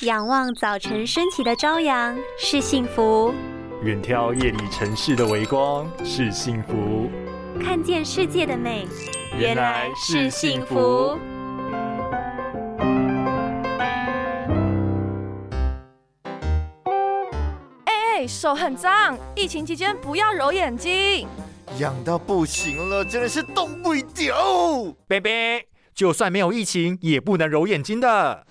[0.00, 3.32] 仰望早晨升起的朝阳是幸福，
[3.84, 7.08] 远眺夜里城市的微光是幸福，
[7.62, 8.88] 看见世界的美
[9.38, 11.16] 原来是幸福。
[17.84, 21.28] 哎，手很脏，疫情期间不要揉眼睛。
[21.78, 24.92] 痒到不行了，真的是动不了。
[25.06, 28.44] 贝贝，就算没有疫情，也不能揉眼睛的。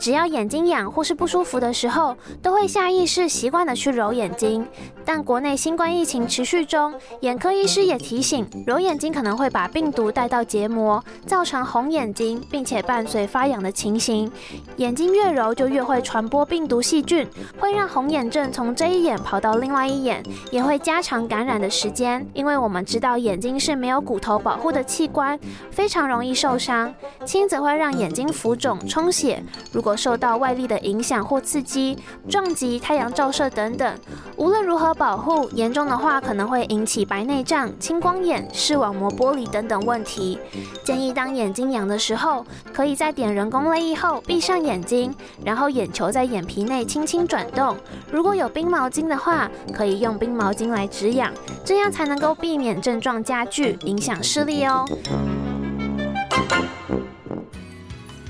[0.00, 4.66] 只要眼睛痒或是不舒服的时候，都会下意识习惯的去揉眼睛。
[5.04, 14.32] 但国内新冠疫情持续中，眼科医师也提醒，揉眼睛可能会把病毒带到结膜，造成红眼睛，并且伴随发痒的情形。
[14.76, 17.26] 眼睛越揉就越会传播病毒细菌，
[17.58, 22.26] 会让红眼症从这一眼跑到另外一眼，也会加长感染的时间。
[22.32, 25.38] 因为我们知道眼睛是没有骨头保护的器官，
[25.70, 26.94] 非常容易受伤，
[27.26, 29.42] 轻则会让眼睛浮肿充血。
[29.72, 31.96] 如果受到外力的影响或刺激、
[32.28, 33.98] 撞击、太阳照射等等，
[34.36, 40.38] 无论如何保护，严重的话可能会引起白内障、青光眼、视网膜剥离等等问题。
[40.84, 47.76] 建议当眼睛痒的时候，可以在点人工泪液后闭上眼睛，然后眼球在眼皮内轻轻转动。
[48.10, 51.32] 如果有冰毛巾的话，可以用冰毛巾来止痒，
[51.64, 54.84] 这样才能够避免症状加剧，影响视力哦。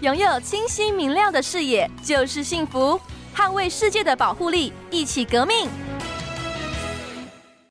[0.02, 2.98] 拥有清晰明亮的视野就是幸福，
[3.36, 5.68] 捍卫世界的保护力，一起革命。